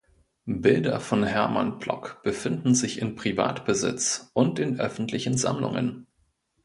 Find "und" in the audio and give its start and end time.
4.33-4.57